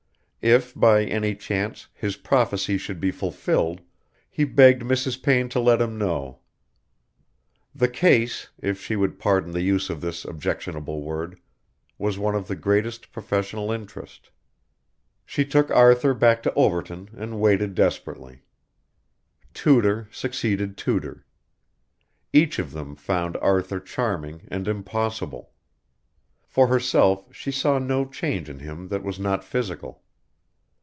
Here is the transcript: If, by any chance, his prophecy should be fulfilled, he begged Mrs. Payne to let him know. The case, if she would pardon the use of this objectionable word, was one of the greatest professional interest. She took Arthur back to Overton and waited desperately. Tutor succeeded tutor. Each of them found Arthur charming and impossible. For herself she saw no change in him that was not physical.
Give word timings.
If, 0.43 0.73
by 0.73 1.05
any 1.05 1.35
chance, 1.35 1.85
his 1.93 2.15
prophecy 2.17 2.75
should 2.79 2.99
be 2.99 3.11
fulfilled, 3.11 3.81
he 4.27 4.43
begged 4.43 4.81
Mrs. 4.81 5.21
Payne 5.21 5.49
to 5.49 5.59
let 5.59 5.79
him 5.79 5.99
know. 5.99 6.39
The 7.75 7.87
case, 7.87 8.49
if 8.59 8.81
she 8.81 8.95
would 8.95 9.19
pardon 9.19 9.51
the 9.51 9.61
use 9.61 9.91
of 9.91 10.01
this 10.01 10.25
objectionable 10.25 11.03
word, 11.03 11.39
was 11.99 12.17
one 12.17 12.33
of 12.33 12.47
the 12.47 12.55
greatest 12.55 13.11
professional 13.11 13.71
interest. 13.71 14.31
She 15.27 15.45
took 15.45 15.69
Arthur 15.69 16.15
back 16.15 16.41
to 16.41 16.53
Overton 16.55 17.11
and 17.15 17.39
waited 17.39 17.75
desperately. 17.75 18.41
Tutor 19.53 20.07
succeeded 20.11 20.75
tutor. 20.75 21.23
Each 22.33 22.57
of 22.57 22.71
them 22.71 22.95
found 22.95 23.37
Arthur 23.37 23.79
charming 23.79 24.47
and 24.47 24.67
impossible. 24.67 25.51
For 26.47 26.65
herself 26.65 27.27
she 27.31 27.51
saw 27.51 27.77
no 27.77 28.07
change 28.07 28.49
in 28.49 28.57
him 28.57 28.87
that 28.87 29.03
was 29.03 29.19
not 29.19 29.43
physical. 29.43 30.01